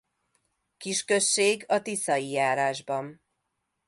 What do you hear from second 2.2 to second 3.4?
járásban.